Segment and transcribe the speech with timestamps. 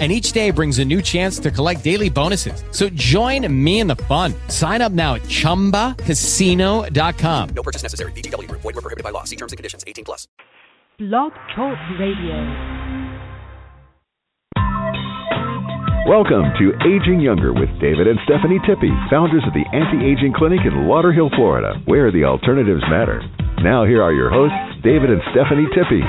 [0.00, 2.64] and each day brings a new chance to collect daily bonuses.
[2.72, 4.34] So join me in the fun.
[4.48, 7.48] Sign up now at ChumbaCasino.com.
[7.54, 8.10] No purchase necessary.
[8.12, 8.50] VGW.
[8.50, 9.22] Void were prohibited by law.
[9.22, 9.84] See terms and conditions.
[9.86, 10.26] 18 plus.
[10.98, 12.74] Blog Talk Radio.
[16.06, 20.84] Welcome to Aging Younger with David and Stephanie Tippy, founders of the Anti-Aging Clinic in
[20.84, 23.22] Lauderhill, Florida, where the alternatives matter.
[23.62, 26.04] Now here are your hosts, David and Stephanie Tippy.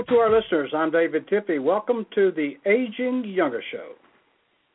[0.00, 0.70] Hello to our listeners.
[0.74, 1.58] I'm David Tippy.
[1.58, 3.92] Welcome to the Aging Younger Show.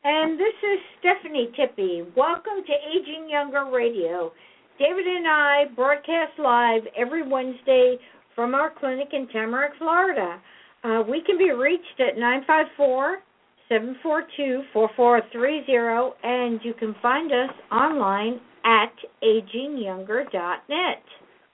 [0.03, 2.03] And this is Stephanie Tippy.
[2.15, 4.31] Welcome to Aging Younger Radio.
[4.77, 7.97] David and I broadcast live every Wednesday
[8.35, 10.39] from our clinic in Tamarac, Florida.
[10.83, 13.17] Uh, we can be reached at 954
[13.67, 21.03] 742 4430, and you can find us online at agingyounger.net.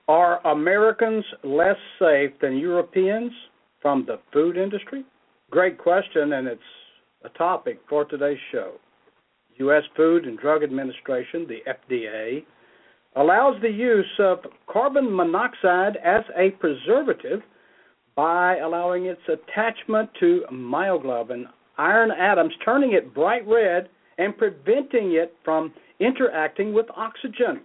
[0.10, 3.32] Are Americans less safe than Europeans
[3.82, 5.04] from the food industry?
[5.50, 6.62] Great question, and it's
[7.24, 8.74] a topic for today's show.
[9.58, 9.84] U.S.
[9.96, 12.44] Food and Drug Administration, the FDA,
[13.16, 14.40] allows the use of
[14.72, 17.42] carbon monoxide as a preservative
[18.16, 21.46] by allowing its attachment to myoglobin
[21.78, 27.62] iron atoms, turning it bright red and preventing it from interacting with oxygen.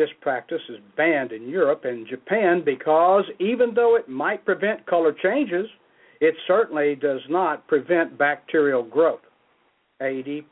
[0.00, 5.14] This practice is banned in Europe and Japan because even though it might prevent color
[5.22, 5.66] changes,
[6.22, 9.20] it certainly does not prevent bacterial growth.
[10.00, 10.42] 80%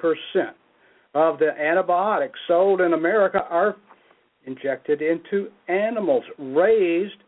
[1.15, 3.77] of the antibiotics sold in America are
[4.45, 7.23] injected into animals raised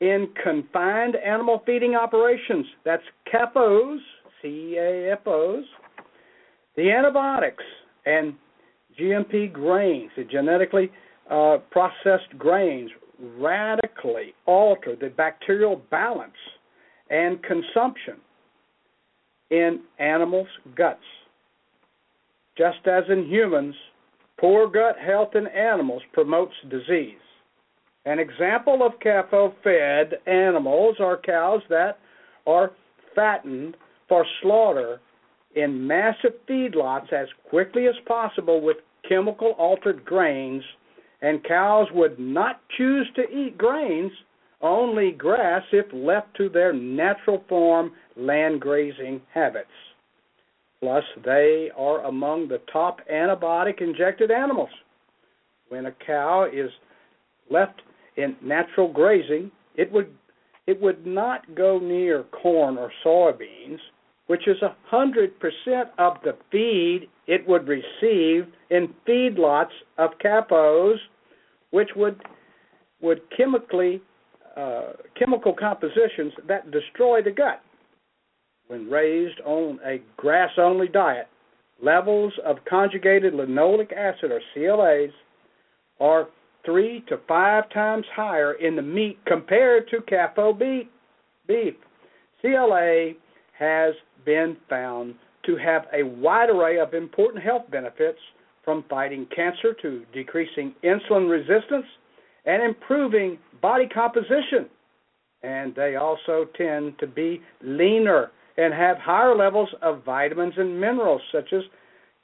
[0.00, 2.66] in confined animal feeding operations.
[2.84, 3.02] That's
[3.34, 3.98] CAFOs,
[4.40, 5.64] C A F Os.
[6.76, 7.64] The antibiotics
[8.06, 8.34] and
[8.96, 10.92] GMP grains, the genetically
[11.32, 12.90] uh, processed grains
[13.38, 16.32] radically alter the bacterial balance
[17.10, 18.16] and consumption
[19.50, 21.00] in animals' guts.
[22.56, 23.74] Just as in humans,
[24.38, 27.16] poor gut health in animals promotes disease.
[28.04, 31.98] An example of CAFO fed animals are cows that
[32.46, 32.72] are
[33.14, 33.76] fattened
[34.08, 35.00] for slaughter
[35.54, 38.78] in massive feedlots as quickly as possible with
[39.08, 40.64] chemical altered grains
[41.22, 44.10] and cows would not choose to eat grains,
[44.60, 49.68] only grass if left to their natural form land grazing habits.
[50.80, 54.68] Plus, they are among the top antibiotic injected animals.
[55.68, 56.70] When a cow is
[57.50, 57.80] left
[58.16, 60.12] in natural grazing, it would
[60.66, 63.78] it would not go near corn or soybeans,
[64.28, 70.98] which is a hundred percent of the feed it would receive in feedlots of CAFOs
[71.72, 72.22] which would
[73.00, 74.00] would chemically
[74.56, 77.62] uh, chemical compositions that destroy the gut.
[78.68, 81.26] When raised on a grass-only diet,
[81.82, 85.10] levels of conjugated linoleic acid or CLAs
[86.00, 86.28] are
[86.64, 90.86] three to five times higher in the meat compared to CAFO
[91.48, 91.74] beef.
[92.40, 93.12] CLA
[93.58, 93.94] has
[94.24, 95.14] been found
[95.46, 98.18] to have a wide array of important health benefits
[98.64, 101.86] from fighting cancer to decreasing insulin resistance
[102.44, 104.68] and improving body composition.
[105.42, 111.22] And they also tend to be leaner and have higher levels of vitamins and minerals
[111.32, 111.62] such as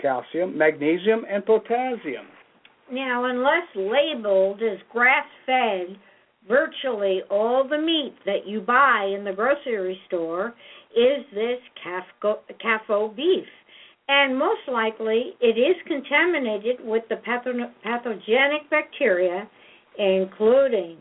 [0.01, 2.27] calcium, magnesium, and potassium.
[2.93, 5.97] Now, unless labeled as grass fed,
[6.49, 10.55] virtually all the meat that you buy in the grocery store
[10.97, 13.47] is this CAFO beef
[14.09, 19.49] and most likely it is contaminated with the pathogenic bacteria,
[19.99, 20.97] including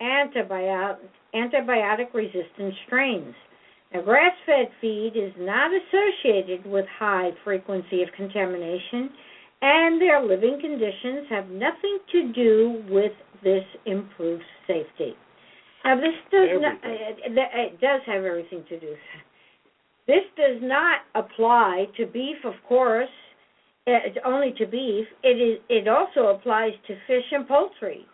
[0.00, 0.96] antibiotic,
[1.34, 3.34] antibiotic resistant strains.
[3.92, 9.10] Now, grass fed feed is not associated with high frequency of contamination,
[9.62, 13.12] and their living conditions have nothing to do with
[13.44, 15.14] this improved safety.
[15.84, 16.62] Now, this does everything.
[16.62, 18.94] not, uh, it, it does have everything to do
[20.06, 23.08] this does not apply to beef, of course,
[23.86, 25.06] it's only to beef.
[25.22, 25.60] It is.
[25.68, 28.04] It also applies to fish and poultry,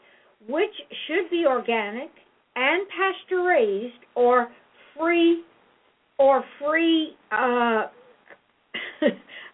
[0.48, 0.74] which
[1.06, 2.10] should be organic
[2.56, 4.48] and pasture raised or
[4.98, 5.44] free
[6.18, 7.86] or free uh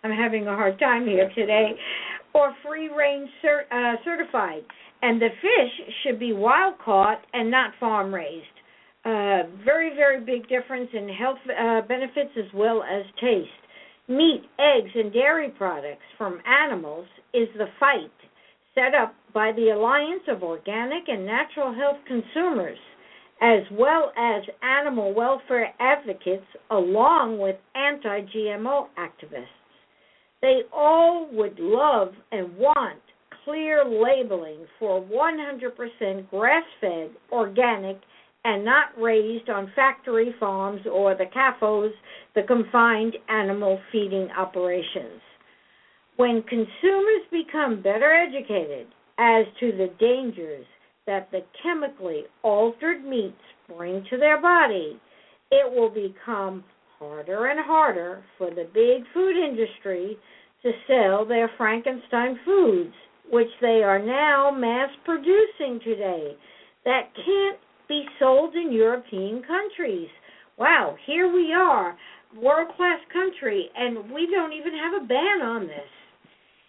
[0.05, 1.73] I'm having a hard time here today
[2.35, 4.65] or free range cert, uh, certified
[5.03, 8.47] and the fish should be wild caught and not farm raised
[9.09, 13.49] uh, very very big difference in health uh, benefits as well as taste
[14.09, 18.13] meat eggs and dairy products from animals is the fight
[18.75, 22.79] set up by the alliance of organic and natural health consumers
[23.41, 29.47] as well as animal welfare advocates, along with anti GMO activists.
[30.43, 33.01] They all would love and want
[33.45, 37.99] clear labeling for 100% grass fed, organic,
[38.45, 41.93] and not raised on factory farms or the CAFOs,
[42.35, 45.21] the confined animal feeding operations.
[46.17, 48.89] When consumers become better educated
[49.19, 50.67] as to the dangers
[51.07, 53.37] that the chemically altered meats
[53.69, 55.01] bring to their body,
[55.51, 56.65] it will become
[56.99, 60.19] harder and harder for the big food industry
[60.63, 62.93] to sell their Frankenstein foods,
[63.31, 66.37] which they are now mass producing today,
[66.85, 67.59] that can't
[67.89, 70.09] be sold in European countries.
[70.59, 71.97] Wow, here we are,
[72.41, 75.91] world class country, and we don't even have a ban on this.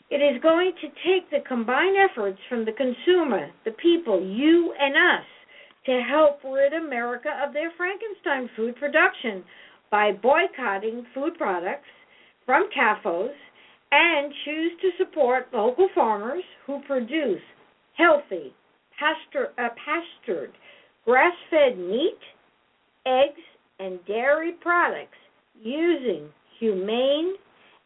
[0.09, 4.95] It is going to take the combined efforts from the consumer, the people, you and
[4.95, 5.25] us,
[5.85, 9.43] to help rid America of their Frankenstein food production
[9.91, 11.89] by boycotting food products
[12.45, 13.33] from CAFOs
[13.91, 17.41] and choose to support local farmers who produce
[17.97, 18.53] healthy,
[19.01, 20.51] uh, pastured,
[21.05, 22.17] grass fed meat,
[23.05, 23.41] eggs,
[23.79, 25.17] and dairy products
[25.61, 26.29] using
[26.59, 27.35] humane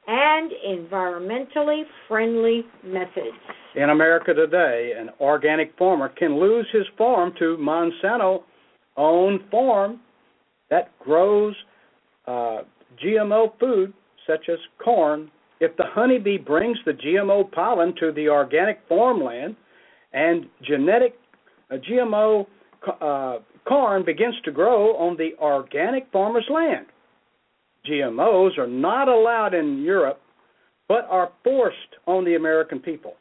[0.08, 3.38] and environmentally friendly methods.
[3.76, 8.44] In America today, an organic farmer can lose his farm to Monsanto
[8.98, 10.02] owned farm
[10.70, 11.56] that grows
[12.28, 12.62] uh,
[13.04, 13.94] GMO food
[14.28, 15.32] such as corn.
[15.60, 19.56] If the honeybee brings the GMO pollen to the organic farmland
[20.12, 21.16] and genetic
[21.72, 22.46] uh, GMO
[23.02, 26.88] uh, corn begins to grow on the organic farmer's land,
[27.90, 30.22] GMOs are not allowed in Europe,
[30.88, 31.78] but are forced
[32.08, 33.16] on the American people.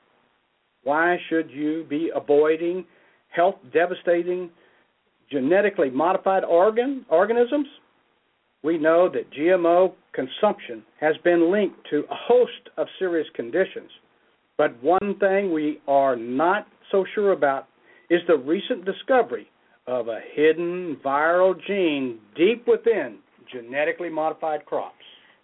[0.85, 2.85] Why should you be avoiding
[3.29, 4.51] health devastating
[5.31, 7.67] genetically modified organ organisms?
[8.63, 13.91] We know that GMO consumption has been linked to a host of serious conditions.
[14.59, 17.67] But one thing we are not so sure about
[18.11, 19.49] is the recent discovery
[19.87, 23.19] of a hidden viral gene deep within
[23.53, 24.97] genetically modified crops.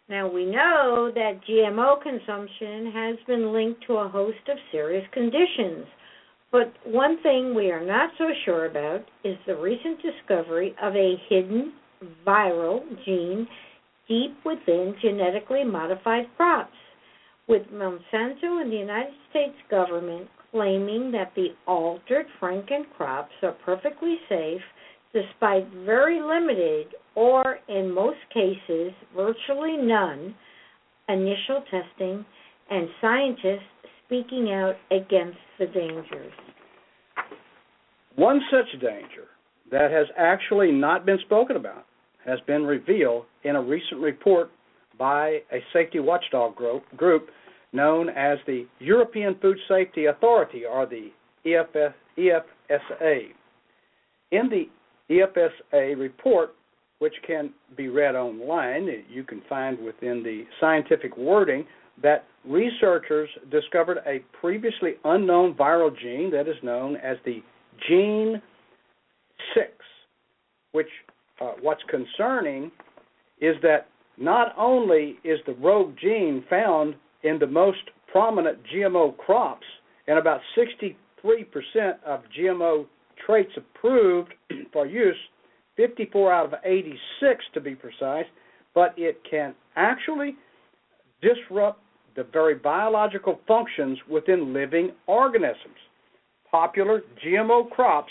[0.08, 5.86] Now we know that GMO consumption has been linked to a host of serious conditions.
[6.50, 11.16] But one thing we are not so sure about is the recent discovery of a
[11.28, 11.74] hidden
[12.26, 13.46] viral gene
[14.08, 16.72] deep within genetically modified crops,
[17.48, 24.16] with Monsanto and the United States government claiming that the altered Franken crops are perfectly
[24.28, 24.60] safe
[25.12, 30.34] despite very limited or, in most cases, virtually none
[31.08, 32.24] initial testing
[32.70, 33.62] and scientists
[34.04, 36.32] speaking out against the dangers.
[38.16, 39.28] One such danger
[39.70, 41.86] that has actually not been spoken about
[42.24, 44.50] has been revealed in a recent report
[44.98, 46.56] by a safety watchdog
[46.96, 47.28] group
[47.72, 51.10] known as the European Food Safety Authority, or the
[51.46, 53.28] EFS, EFSA.
[54.30, 54.68] In the
[55.10, 56.54] EFSA report,
[56.98, 58.88] which can be read online.
[59.08, 61.64] You can find within the scientific wording
[62.02, 67.42] that researchers discovered a previously unknown viral gene that is known as the
[67.88, 68.40] gene
[69.54, 69.68] 6,
[70.72, 70.88] which
[71.40, 72.70] uh, what's concerning
[73.40, 77.78] is that not only is the rogue gene found in the most
[78.10, 79.66] prominent GMO crops,
[80.06, 80.94] and about 63%
[82.06, 82.86] of GMO
[83.26, 84.32] traits approved
[84.72, 85.16] for use,
[85.76, 88.26] 54 out of 86 to be precise,
[88.74, 90.36] but it can actually
[91.20, 91.80] disrupt
[92.16, 95.76] the very biological functions within living organisms.
[96.50, 98.10] Popular GMO crops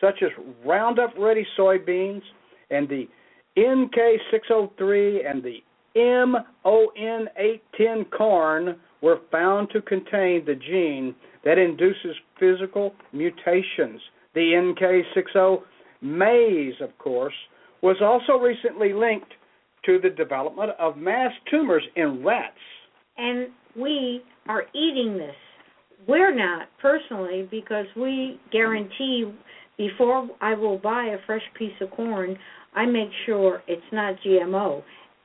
[0.00, 0.30] such as
[0.64, 2.22] Roundup Ready soybeans
[2.70, 3.08] and the
[3.56, 5.62] NK603 and the
[5.96, 14.00] MON810 corn were found to contain the gene that induces physical mutations
[14.34, 15.62] the NK60
[16.00, 17.34] maize, of course,
[17.82, 19.32] was also recently linked
[19.84, 22.56] to the development of mass tumors in rats.
[23.18, 25.34] And we are eating this.
[26.06, 29.32] We're not personally because we guarantee
[29.76, 32.36] before I will buy a fresh piece of corn,
[32.74, 34.82] I make sure it's not GMO.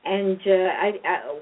[0.08, 1.38] And uh, I, I,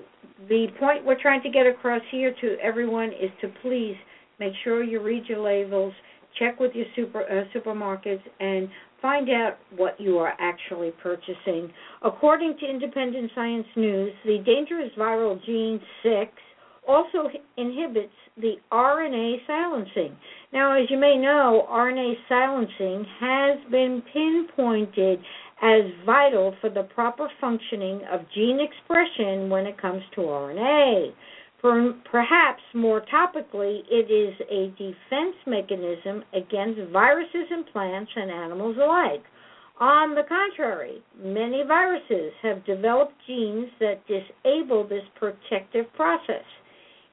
[0.49, 3.95] the point we're trying to get across here to everyone is to please
[4.41, 5.93] make sure you read your labels,
[6.39, 8.69] check with your super uh, supermarkets, and
[9.01, 11.73] find out what you are actually purchasing.
[12.03, 16.33] According to Independent Science News, the dangerous viral gene 6
[16.87, 20.17] also inhibits the RNA silencing.
[20.53, 25.21] Now, as you may know, RNA silencing has been pinpointed
[25.63, 31.13] as vital for the proper functioning of gene expression when it comes to RNA.
[32.11, 39.25] perhaps more topically, it is a defense mechanism against viruses in plants and animals alike.
[39.79, 46.45] On the contrary, many viruses have developed genes that disable this protective process.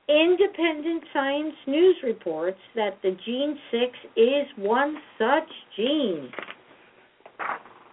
[0.07, 3.81] Independent Science News reports that the gene 6
[4.17, 6.29] is one such gene.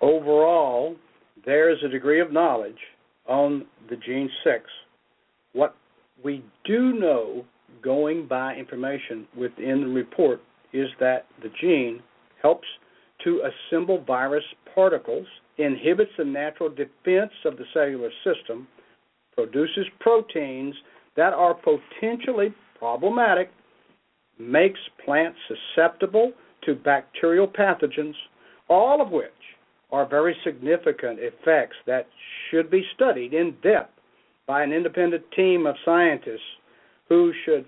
[0.00, 0.97] Overall,
[1.45, 2.78] there is a degree of knowledge
[3.26, 4.64] on the gene 6.
[5.52, 5.75] What
[6.25, 7.45] we do know,
[7.83, 10.40] going by information within the report,
[10.73, 12.02] is that the gene
[12.42, 12.66] helps
[13.25, 15.26] to assemble virus particles,
[15.59, 18.66] inhibits the natural defense of the cellular system,
[19.35, 20.75] produces proteins
[21.16, 23.50] that are potentially problematic,
[24.38, 25.38] makes plants
[25.76, 26.33] susceptible
[26.64, 28.14] to bacterial pathogens,
[28.69, 29.30] all of which
[29.92, 32.06] are very significant effects that
[32.50, 33.92] should be studied in depth
[34.47, 36.40] by an independent team of scientists
[37.09, 37.64] who should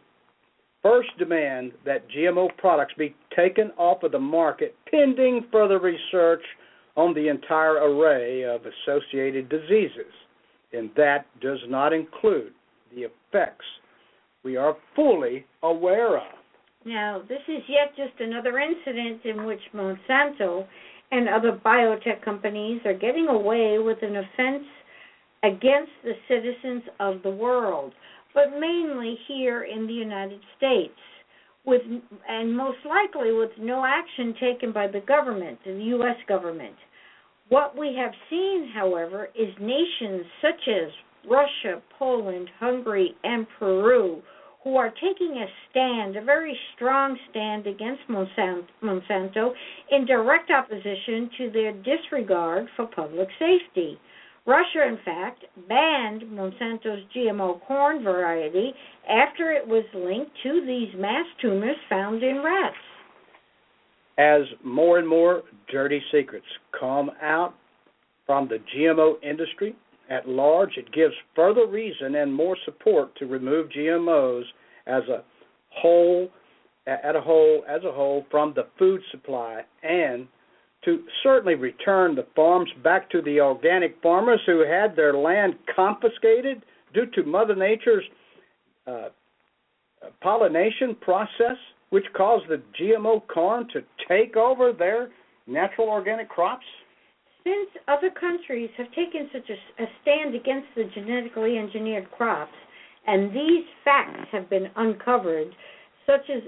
[0.82, 6.42] first demand that GMO products be taken off of the market pending further research
[6.96, 10.12] on the entire array of associated diseases.
[10.72, 12.52] And that does not include
[12.94, 13.64] the effects
[14.44, 16.32] we are fully aware of.
[16.84, 20.66] Now, this is yet just another incident in which Monsanto
[21.12, 24.64] and other biotech companies are getting away with an offense
[25.44, 27.92] against the citizens of the world,
[28.34, 30.98] but mainly here in the United States.
[31.64, 31.82] With
[32.28, 36.74] and most likely with no action taken by the government, the US government.
[37.50, 40.90] What we have seen, however, is nations such as
[41.30, 44.22] Russia, Poland, Hungary, and Peru,
[44.64, 49.52] who are taking a stand, a very strong stand against Monsanto
[49.90, 53.98] in direct opposition to their disregard for public safety.
[54.46, 58.72] Russia, in fact, banned Monsanto's GMO corn variety
[59.08, 62.76] after it was linked to these mass tumors found in rats.
[64.18, 66.46] As more and more dirty secrets
[66.78, 67.54] come out
[68.26, 69.74] from the GMO industry,
[70.12, 74.42] at large, it gives further reason and more support to remove GMOs
[74.86, 75.24] as a
[75.70, 76.28] whole,
[76.86, 80.28] at a whole as a whole from the food supply, and
[80.84, 86.62] to certainly return the farms back to the organic farmers who had their land confiscated
[86.92, 88.04] due to Mother Nature's
[88.86, 89.08] uh,
[90.20, 91.56] pollination process,
[91.90, 95.08] which caused the GMO corn to take over their
[95.46, 96.66] natural organic crops?
[97.44, 102.52] Since other countries have taken such a, a stand against the genetically engineered crops,
[103.06, 105.48] and these facts have been uncovered,
[106.06, 106.42] such as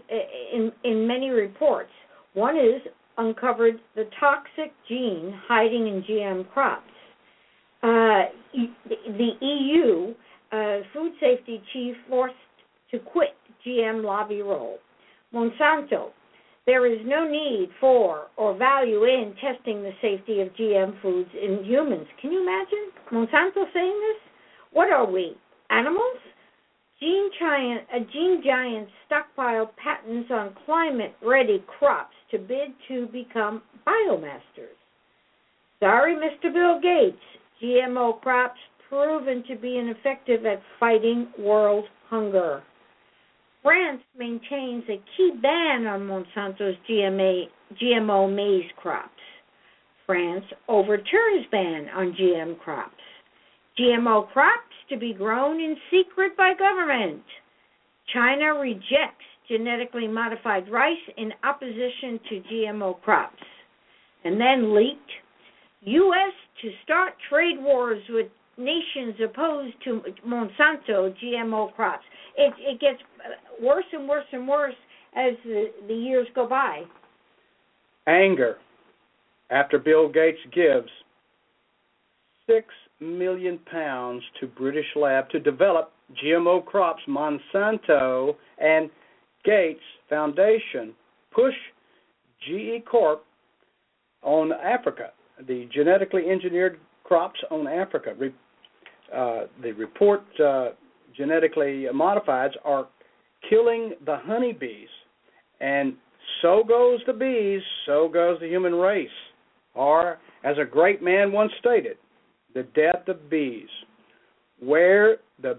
[0.53, 1.91] in, in many reports,
[2.35, 2.81] one is
[3.19, 6.91] uncovered the toxic gene hiding in GM crops.
[7.83, 8.25] Uh,
[8.85, 10.15] the EU
[10.53, 12.35] uh, food safety chief forced
[12.91, 13.35] to quit
[13.67, 14.79] GM lobby role.
[15.35, 16.11] Monsanto
[16.67, 21.65] there is no need for or value in testing the safety of GM foods in
[21.65, 22.07] humans.
[22.21, 24.23] Can you imagine Monsanto saying this?
[24.73, 25.37] What are we,
[25.71, 26.19] animals?
[27.01, 34.79] Gene giant, a gene giant stockpile patents on climate-ready crops to bid to become biomasters.
[35.81, 36.53] Sorry, Mr.
[36.53, 37.21] Bill Gates.
[37.63, 42.63] GMO crops proven to be ineffective at fighting world hunger.
[43.65, 47.45] France maintains a key ban on Monsanto's GMA,
[47.83, 49.09] GMO maize crops.
[50.05, 52.93] France overturns ban on GM crops.
[53.81, 57.23] GMO crops to be grown in secret by government.
[58.13, 63.43] China rejects genetically modified rice in opposition to GMO crops.
[64.25, 65.11] And then leaked
[65.85, 66.33] U.S.
[66.61, 68.27] to start trade wars with
[68.57, 72.05] nations opposed to Monsanto GMO crops.
[72.37, 72.99] It, it gets
[73.63, 74.75] worse and worse and worse
[75.17, 76.83] as the, the years go by.
[78.07, 78.57] Anger
[79.51, 80.89] after Bill Gates gives
[82.47, 82.67] six
[83.01, 85.93] million pounds to British lab to develop
[86.23, 87.03] GMO crops.
[87.09, 88.91] Monsanto and
[89.45, 90.95] Gates Foundation
[91.35, 91.55] push
[92.43, 93.25] GE Corp
[94.23, 95.11] on Africa
[95.47, 98.15] the genetically engineered crops on Africa.
[99.11, 100.71] The report uh,
[101.17, 102.89] genetically modifieds are
[103.49, 104.89] killing the honeybees,
[105.61, 105.95] and
[106.43, 109.09] so goes the bees, so goes the human race.
[109.75, 111.97] Or, as a great man once stated,
[112.55, 113.69] the death of bees.
[114.61, 115.59] Where the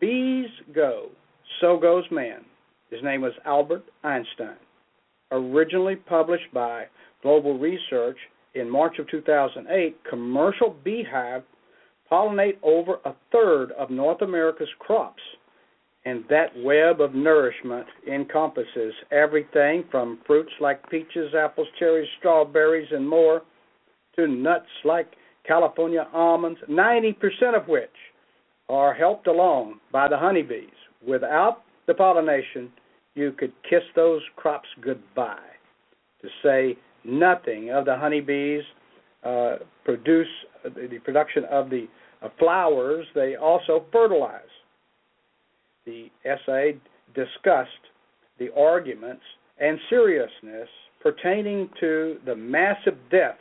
[0.00, 1.08] bees go,
[1.60, 2.44] so goes man.
[2.90, 4.56] His name was Albert Einstein.
[5.32, 6.84] Originally published by
[7.22, 8.16] Global Research
[8.54, 11.42] in March of 2008, commercial beehive
[12.10, 15.22] pollinate over a third of North America's crops.
[16.04, 23.08] And that web of nourishment encompasses everything from fruits like peaches, apples, cherries, strawberries, and
[23.08, 23.42] more
[24.14, 25.08] to nuts like
[25.46, 27.16] California almonds, 90%
[27.60, 27.90] of which
[28.68, 30.70] are helped along by the honeybees.
[31.06, 32.70] Without the pollination,
[33.14, 35.38] you could kiss those crops goodbye.
[36.22, 38.62] To say nothing of the honeybees
[39.24, 40.28] uh, produce
[40.64, 41.86] the production of the
[42.22, 44.42] uh, flowers, they also fertilize.
[45.84, 46.76] The essay
[47.14, 47.70] discussed
[48.38, 49.22] the arguments
[49.58, 50.68] and seriousness
[51.00, 53.38] pertaining to the massive deaths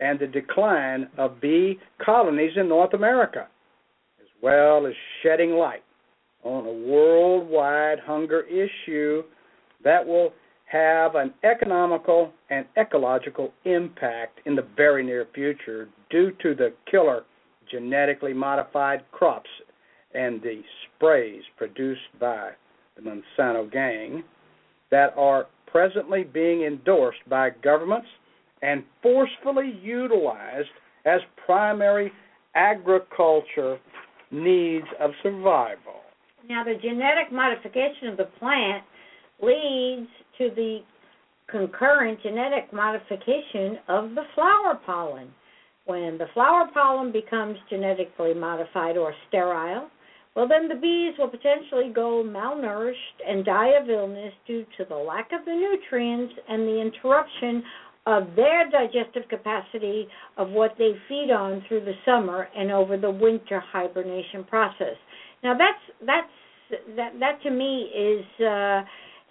[0.00, 3.46] and the decline of bee colonies in North America,
[4.20, 5.84] as well as shedding light
[6.42, 9.22] on a worldwide hunger issue
[9.82, 10.32] that will
[10.64, 17.24] have an economical and ecological impact in the very near future due to the killer
[17.70, 19.50] genetically modified crops
[20.14, 20.62] and the
[20.96, 22.50] sprays produced by
[22.96, 24.22] the Monsanto gang
[24.90, 28.06] that are presently being endorsed by governments
[28.62, 30.68] and forcefully utilized
[31.04, 32.12] as primary
[32.54, 33.78] agriculture
[34.30, 36.00] needs of survival.
[36.48, 38.84] Now, the genetic modification of the plant
[39.42, 40.80] leads to the
[41.50, 45.28] concurrent genetic modification of the flower pollen.
[45.86, 49.90] When the flower pollen becomes genetically modified or sterile,
[50.34, 54.96] well, then the bees will potentially go malnourished and die of illness due to the
[54.96, 57.62] lack of the nutrients and the interruption
[58.06, 63.10] of their digestive capacity of what they feed on through the summer and over the
[63.10, 64.96] winter hibernation process.
[65.42, 68.82] Now that's that's that that to me is uh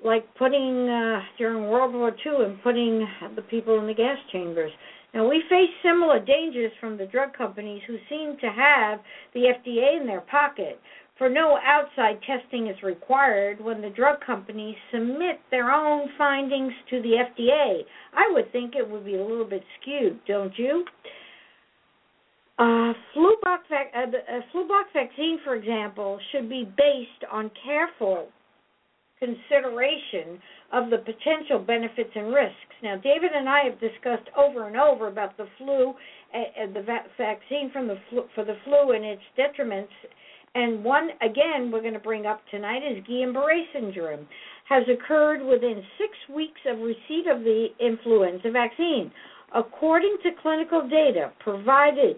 [0.04, 4.72] like putting uh during World War II and putting the people in the gas chambers.
[5.14, 9.00] Now we face similar dangers from the drug companies who seem to have
[9.34, 10.80] the FDA in their pocket
[11.18, 17.02] for no outside testing is required when the drug companies submit their own findings to
[17.02, 17.82] the FDA.
[18.14, 20.86] I would think it would be a little bit skewed, don't you?
[22.58, 28.28] Uh, flu, vac- uh, the, uh, flu vaccine, for example, should be based on careful
[29.20, 30.40] consideration
[30.72, 32.76] of the potential benefits and risks.
[32.82, 35.94] Now, David and I have discussed over and over about the flu,
[36.34, 36.84] uh, the
[37.18, 39.94] vaccine from the flu, for the flu and its detriments
[40.56, 44.28] and one, again, we're going to bring up tonight is Guillain-Barré syndrome.
[44.70, 49.12] Has occurred within six weeks of receipt of the influenza vaccine.
[49.54, 52.18] According to clinical data provided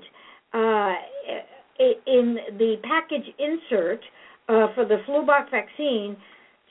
[0.53, 0.93] uh,
[2.07, 3.99] in the package insert
[4.47, 6.15] uh, for the Flublok vaccine,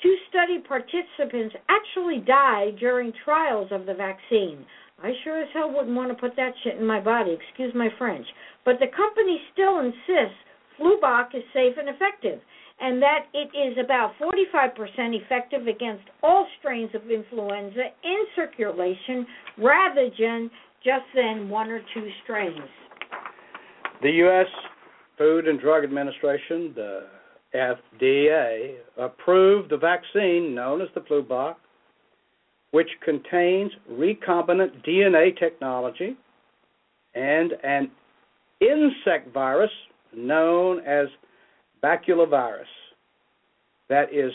[0.04, 4.64] two study participants actually died during trials of the vaccine.
[5.02, 7.88] I sure as hell wouldn't want to put that shit in my body, excuse my
[7.98, 8.26] French.
[8.64, 10.38] But the company still insists
[10.78, 12.40] Flublok is safe and effective,
[12.80, 14.74] and that it is about 45%
[15.14, 19.26] effective against all strains of influenza in circulation
[19.58, 20.50] rather than
[20.82, 22.58] just than one or two strains.
[24.02, 24.46] The U.S.
[25.16, 27.06] Food and Drug Administration, the
[27.54, 31.56] FDA, approved the vaccine known as the Flublok,
[32.72, 36.16] which contains recombinant DNA technology
[37.14, 37.90] and an
[38.60, 39.70] insect virus
[40.16, 41.06] known as
[41.82, 42.64] baculovirus
[43.88, 44.32] that is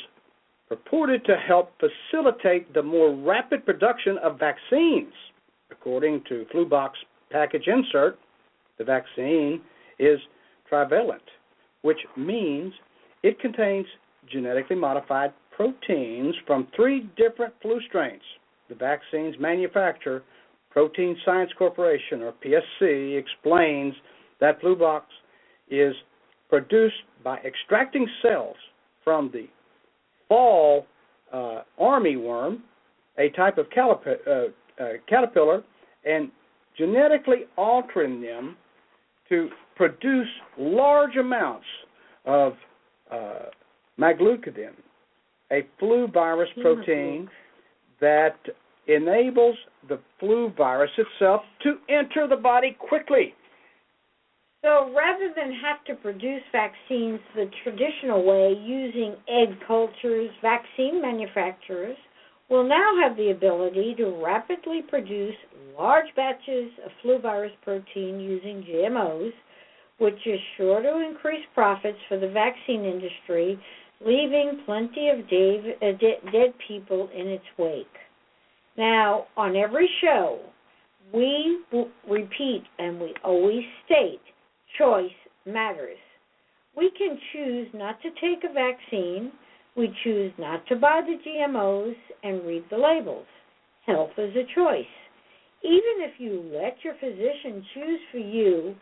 [0.69, 5.13] purported to help facilitate the more rapid production of vaccines.
[5.71, 6.99] According to Flublok's
[7.31, 8.17] package insert,
[8.77, 9.61] the vaccine
[9.97, 10.19] is
[10.69, 11.23] trivalent,
[11.81, 12.71] which means
[13.23, 13.85] it contains
[14.31, 18.21] genetically modified proteins from three different flu strains.
[18.69, 20.23] The vaccine's manufacturer,
[20.69, 23.93] Protein Science Corporation, or PSC, explains
[24.39, 25.05] that Flublok's
[25.69, 25.93] is
[26.49, 28.55] produced by extracting cells
[29.03, 29.47] from the
[30.27, 30.85] fall
[31.33, 32.59] uh, armyworm,
[33.17, 35.63] a type of calip- uh, uh, caterpillar,
[36.05, 36.31] and
[36.77, 38.55] genetically altering them
[39.27, 40.27] to produce
[40.57, 41.65] large amounts
[42.25, 42.53] of
[43.11, 43.49] uh,
[45.51, 47.27] a flu virus protein
[48.01, 48.37] that
[48.87, 49.55] enables
[49.87, 53.33] the flu virus itself to enter the body quickly.
[54.61, 61.97] So rather than have to produce vaccines the traditional way using egg cultures, vaccine manufacturers
[62.49, 65.35] will now have the ability to rapidly produce
[65.77, 69.31] large batches of flu virus protein using GMOs,
[69.99, 73.59] which is sure to increase profits for the vaccine industry,
[74.05, 75.97] leaving plenty of uh,
[76.31, 77.85] dead people in its wake.
[78.77, 80.39] Now, on every show,
[81.13, 81.59] we
[82.09, 84.21] repeat and we always state
[84.77, 85.11] choice
[85.45, 85.97] matters.
[86.77, 89.31] We can choose not to take a vaccine
[89.79, 93.25] we choose not to buy the GMOs and read the labels.
[93.85, 94.85] Health is a choice.
[95.63, 98.75] Even if you let your physician choose for you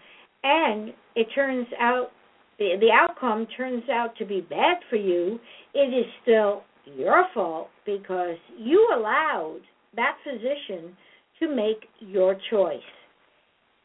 [0.44, 2.12] and it turns out
[2.60, 5.40] the, the outcome turns out to be bad for you,
[5.74, 6.64] it is still
[6.96, 9.60] your fault because you allowed
[9.96, 10.96] that physician
[11.40, 12.80] to make your choice.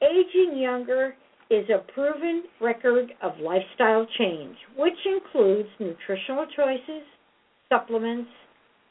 [0.03, 1.15] Aging younger
[1.51, 7.03] is a proven record of lifestyle change, which includes nutritional choices,
[7.69, 8.31] supplements,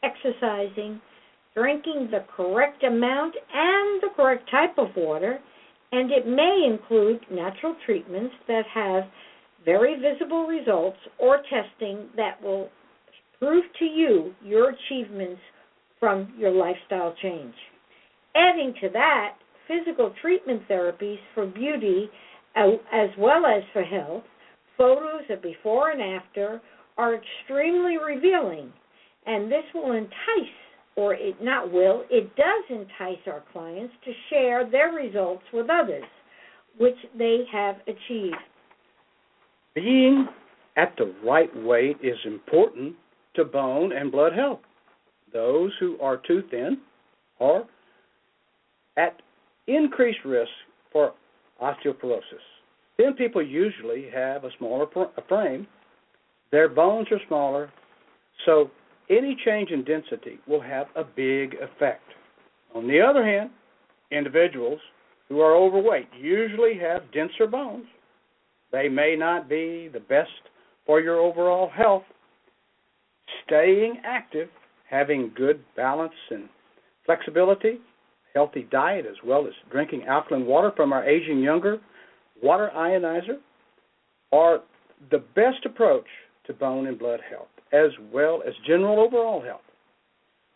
[0.04, 1.02] exercising,
[1.56, 5.40] drinking the correct amount and the correct type of water,
[5.92, 9.04] and it may include natural treatments that have
[9.66, 12.70] very visible results or testing that will
[13.40, 15.42] prove to you your achievements
[16.00, 17.54] from your lifestyle change.
[18.36, 19.36] Adding to that,
[19.68, 22.10] physical treatment therapies for beauty
[22.56, 24.24] uh, as well as for health,
[24.78, 26.62] photos of before and after
[26.98, 28.72] are extremely revealing,
[29.26, 30.61] and this will entice,
[30.96, 36.04] or it not will, it does entice our clients to share their results with others,
[36.78, 38.36] which they have achieved.
[39.74, 40.28] Being
[40.76, 42.96] at the right weight is important
[43.36, 44.60] to bone and blood health.
[45.34, 46.78] Those who are too thin
[47.40, 47.64] are
[48.98, 49.22] at
[49.68, 50.52] increased risk
[50.92, 51.14] for
[51.62, 52.22] osteoporosis.
[52.98, 54.86] Thin people usually have a smaller
[55.28, 55.68] frame,
[56.52, 57.72] their bones are smaller,
[58.46, 58.70] so
[59.12, 62.04] any change in density will have a big effect.
[62.74, 63.50] On the other hand,
[64.12, 64.80] individuals
[65.30, 67.86] who are overweight usually have denser bones.
[68.72, 70.30] They may not be the best
[70.86, 72.04] for your overall health.
[73.46, 74.50] Staying active,
[74.90, 76.48] having good balance and
[77.06, 77.80] flexibility
[78.34, 81.80] healthy diet as well as drinking alkaline water from our aging younger
[82.42, 83.38] water ionizer
[84.32, 84.62] are
[85.10, 86.06] the best approach
[86.46, 89.62] to bone and blood health as well as general overall health.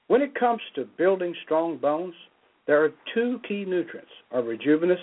[0.07, 2.13] When it comes to building strong bones,
[2.67, 4.99] there are two key nutrients our rejuvenous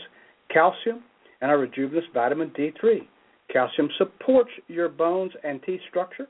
[0.52, 1.02] calcium
[1.40, 3.06] and our rejuvenous vitamin D3.
[3.52, 6.28] Calcium supports your bones and teeth structure,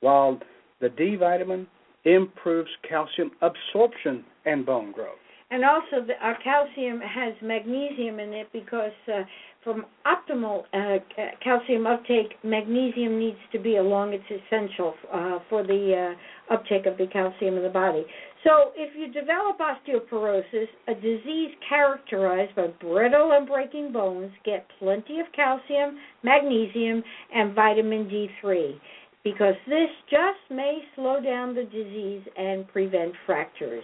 [0.00, 0.38] while
[0.80, 1.66] the D vitamin
[2.04, 5.18] improves calcium absorption and bone growth
[5.54, 9.22] and also the, our calcium has magnesium in it because uh,
[9.64, 10.98] from optimal uh,
[11.42, 14.12] calcium uptake, magnesium needs to be along.
[14.12, 16.14] It's essential uh, for the
[16.50, 18.04] uh, uptake of the calcium in the body.
[18.44, 25.18] So, if you develop osteoporosis, a disease characterized by brittle and breaking bones, get plenty
[25.20, 27.02] of calcium, magnesium,
[27.34, 28.78] and vitamin D3
[29.24, 33.82] because this just may slow down the disease and prevent fractures.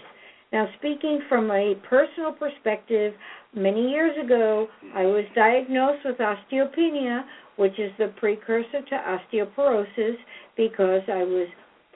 [0.53, 3.15] Now, speaking from a personal perspective,
[3.55, 7.25] many years ago, I was diagnosed with osteopenia,
[7.57, 10.17] which is the precursor to osteoporosis,
[10.57, 11.49] because I was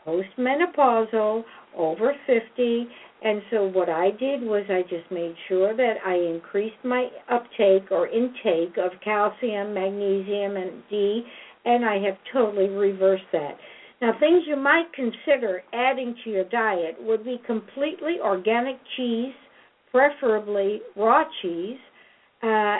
[0.06, 1.44] postmenopausal,
[1.76, 2.88] over 50,
[3.24, 7.90] and so what I did was I just made sure that I increased my uptake
[7.90, 11.24] or intake of calcium, magnesium, and D,
[11.64, 13.56] and I have totally reversed that.
[14.00, 19.32] Now, things you might consider adding to your diet would be completely organic cheese,
[19.90, 21.78] preferably raw cheese,
[22.42, 22.78] uh,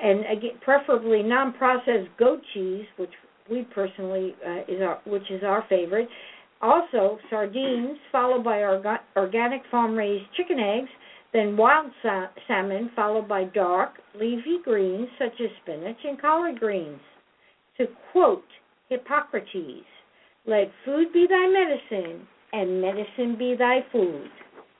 [0.00, 3.12] and again, preferably non-processed goat cheese, which
[3.50, 6.08] we personally uh, is our which is our favorite.
[6.60, 10.88] Also, sardines, followed by orga- organic farm-raised chicken eggs,
[11.32, 17.00] then wild sa- salmon, followed by dark leafy greens such as spinach and collard greens.
[17.78, 18.44] To quote
[18.88, 19.84] Hippocrates,
[20.46, 24.28] let food be thy medicine, and medicine be thy food.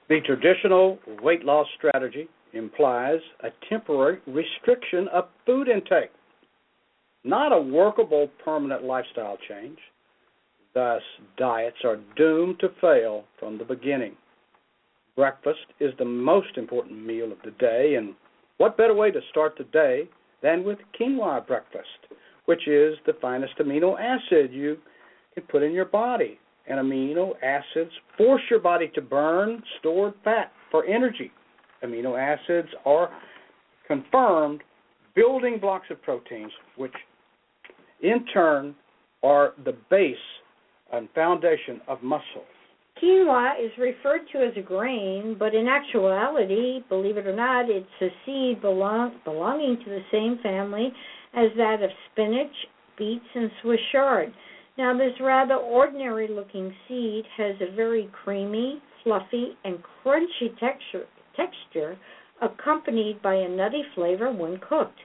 [0.09, 6.13] The traditional weight loss strategy implies a temporary restriction of food intake,
[7.25, 9.79] not a workable permanent lifestyle change.
[10.75, 11.03] Thus,
[11.37, 14.15] diets are doomed to fail from the beginning.
[15.17, 18.15] Breakfast is the most important meal of the day, and
[18.59, 20.09] what better way to start the day
[20.43, 21.89] than with quinoa breakfast,
[22.45, 24.77] which is the finest amino acid you
[25.37, 30.51] can put in your body and amino acids force your body to burn stored fat
[30.71, 31.31] for energy.
[31.85, 33.11] Amino acids are
[33.87, 34.63] confirmed
[35.15, 36.93] building blocks of proteins, which
[38.03, 38.75] in turn
[39.23, 40.17] are the base
[40.93, 42.45] and foundation of muscle.
[43.03, 47.87] Quinoa is referred to as a grain, but in actuality, believe it or not, it's
[48.01, 50.91] a seed belong, belonging to the same family
[51.35, 52.53] as that of spinach,
[52.97, 54.33] beets, and Swiss chard.
[54.79, 61.97] Now, this rather ordinary looking seed has a very creamy, fluffy, and crunchy texture, texture
[62.43, 64.99] accompanied by a nutty flavor when cooked.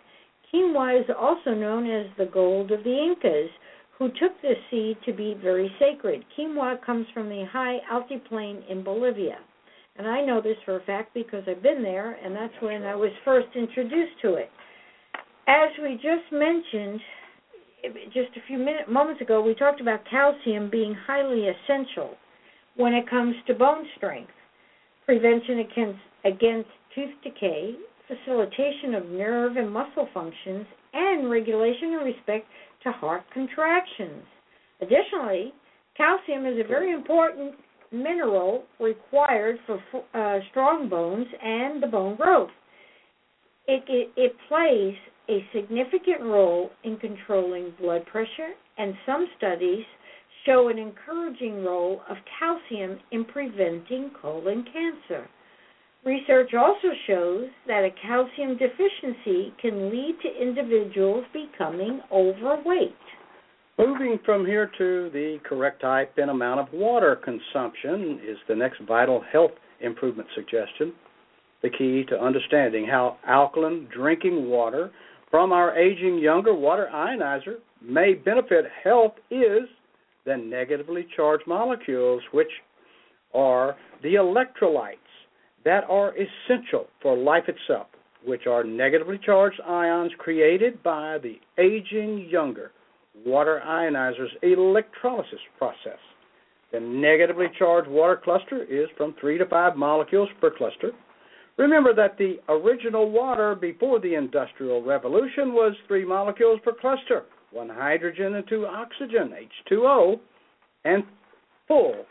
[0.51, 3.49] Quinoa is also known as the gold of the Incas,
[3.97, 6.25] who took this seed to be very sacred.
[6.37, 9.37] Quinoa comes from the high altiplano in Bolivia.
[9.97, 12.95] And I know this for a fact because I've been there, and that's when I
[12.95, 14.49] was first introduced to it.
[15.47, 16.99] As we just mentioned,
[18.13, 22.15] just a few minutes, moments ago, we talked about calcium being highly essential
[22.75, 24.31] when it comes to bone strength,
[25.05, 27.75] prevention against, against tooth decay,
[28.07, 32.45] facilitation of nerve and muscle functions, and regulation in respect
[32.83, 34.23] to heart contractions.
[34.81, 35.53] Additionally,
[35.95, 37.53] calcium is a very important
[37.91, 39.79] mineral required for
[40.13, 42.49] uh, strong bones and the bone growth.
[43.67, 44.95] It, it, it plays
[45.29, 49.85] a significant role in controlling blood pressure, and some studies
[50.45, 55.27] show an encouraging role of calcium in preventing colon cancer.
[56.03, 62.95] Research also shows that a calcium deficiency can lead to individuals becoming overweight.
[63.77, 68.81] Moving from here to the correct type and amount of water consumption is the next
[68.87, 70.93] vital health improvement suggestion.
[71.61, 74.91] The key to understanding how alkaline drinking water
[75.29, 79.67] from our aging younger water ionizer may benefit health is
[80.25, 82.51] the negatively charged molecules, which
[83.33, 84.97] are the electrolytes
[85.63, 87.87] that are essential for life itself,
[88.25, 92.71] which are negatively charged ions created by the aging younger
[93.25, 95.99] water ionizer's electrolysis process.
[96.71, 100.91] The negatively charged water cluster is from 3 to 5 molecules per cluster.
[101.61, 107.69] Remember that the original water before the Industrial Revolution was 3 molecules per cluster, 1
[107.69, 109.31] hydrogen and 2 oxygen,
[109.69, 110.19] H2O,
[110.85, 111.03] and
[111.67, 112.03] full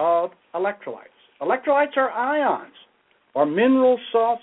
[0.00, 1.14] of electrolytes.
[1.40, 2.74] Electrolytes are ions
[3.34, 4.42] or mineral salts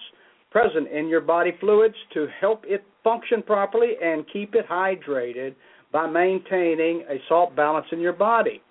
[0.52, 5.54] present in your body fluids to help it function properly and keep it hydrated
[5.92, 8.62] by maintaining a salt balance in your body.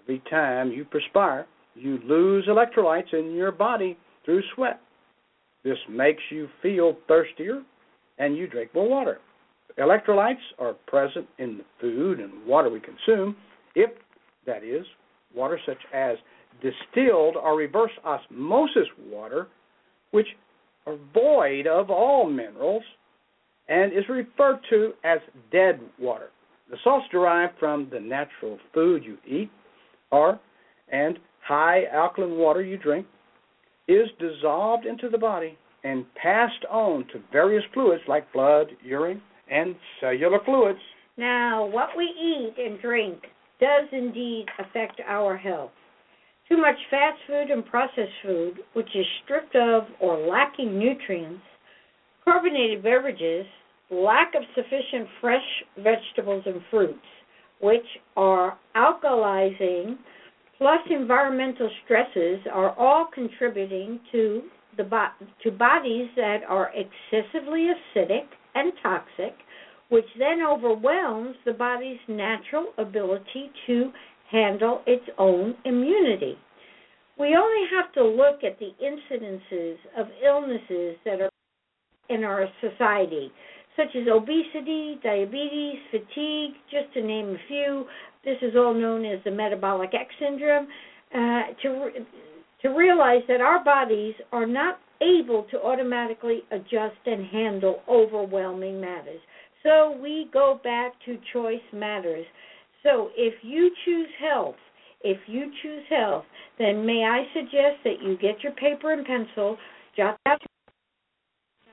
[0.00, 4.80] Every time you perspire, you lose electrolytes in your body through sweat.
[5.64, 7.62] This makes you feel thirstier
[8.18, 9.18] and you drink more water.
[9.78, 13.34] Electrolytes are present in the food and water we consume,
[13.74, 13.90] if
[14.46, 14.84] that is,
[15.34, 16.16] water such as
[16.62, 19.48] distilled or reverse osmosis water,
[20.12, 20.28] which
[20.86, 22.84] are void of all minerals
[23.68, 25.18] and is referred to as
[25.50, 26.28] dead water.
[26.70, 29.50] The salts derived from the natural food you eat
[30.12, 30.38] are
[30.90, 33.06] and high alkaline water you drink
[33.88, 39.20] is dissolved into the body and passed on to various fluids like blood, urine,
[39.50, 40.78] and cellular fluids.
[41.16, 43.20] Now, what we eat and drink
[43.60, 45.70] does indeed affect our health.
[46.48, 51.42] Too much fast food and processed food, which is stripped of or lacking nutrients,
[52.24, 53.46] carbonated beverages,
[53.90, 56.98] lack of sufficient fresh vegetables and fruits,
[57.60, 59.96] which are alkalizing,
[60.58, 64.42] plus environmental stresses are all contributing to
[64.76, 69.34] the bo- to bodies that are excessively acidic and toxic,
[69.88, 73.90] which then overwhelms the body's natural ability to
[74.30, 76.36] handle its own immunity.
[77.18, 81.30] We only have to look at the incidences of illnesses that are
[82.08, 83.30] in our society,
[83.76, 87.86] such as obesity, diabetes, fatigue, just to name a few.
[88.24, 90.66] This is all known as the metabolic X syndrome.
[91.14, 91.90] Uh, to
[92.62, 99.20] to realize that our bodies are not able to automatically adjust and handle overwhelming matters.
[99.62, 102.24] So we go back to choice matters.
[102.82, 104.56] So if you choose health,
[105.02, 106.24] if you choose health,
[106.58, 109.58] then may I suggest that you get your paper and pencil,
[109.96, 110.38] jot down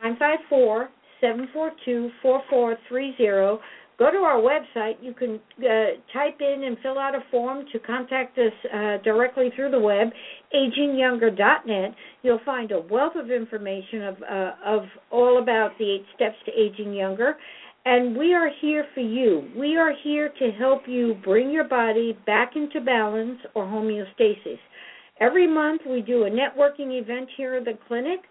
[0.04, 0.90] 954
[1.22, 3.62] 742 4430.
[4.00, 4.96] Go to our website.
[5.02, 9.52] You can uh, type in and fill out a form to contact us uh, directly
[9.56, 10.08] through the web,
[10.56, 11.96] agingyounger.net.
[12.24, 16.52] You'll find a wealth of information of uh, of all about the eight steps to
[16.52, 17.36] aging younger
[17.86, 19.50] And we are here for you.
[19.58, 24.60] We are here to help you bring your body back into balance or homeostasis.
[25.20, 28.22] Every month we do a networking event here at the clinic,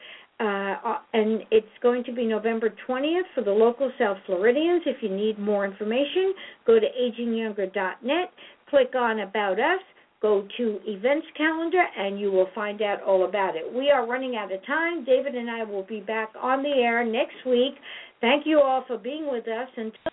[0.41, 4.83] uh, and it's going to be November 20th for the local South Floridians.
[4.87, 6.33] If you need more information,
[6.67, 8.33] go to agingyounger.net,
[8.71, 9.81] click on About Us,
[10.23, 13.71] go to Events Calendar, and you will find out all about it.
[13.71, 15.05] We are running out of time.
[15.05, 17.75] David and I will be back on the air next week.
[18.23, 19.69] Thank you all for being with us.
[19.77, 20.11] Until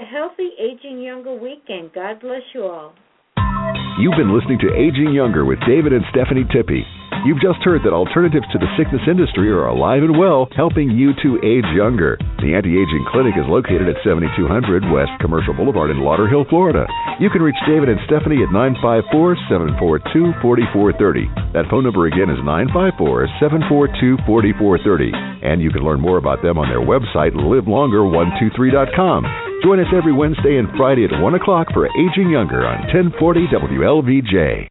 [0.00, 1.92] a healthy Aging Younger weekend.
[1.94, 2.92] God bless you all.
[3.98, 6.84] You've been listening to Aging Younger with David and Stephanie Tippie.
[7.26, 11.10] You've just heard that alternatives to the sickness industry are alive and well, helping you
[11.26, 12.14] to age younger.
[12.38, 14.30] The Anti Aging Clinic is located at 7200
[14.94, 16.86] West Commercial Boulevard in Lauderhill, Florida.
[17.18, 19.10] You can reach David and Stephanie at 954
[19.50, 21.50] 742 4430.
[21.50, 22.94] That phone number again is 954
[23.42, 25.10] 742 4430.
[25.42, 29.18] And you can learn more about them on their website, livelonger123.com.
[29.66, 34.70] Join us every Wednesday and Friday at 1 o'clock for Aging Younger on 1040 WLVJ.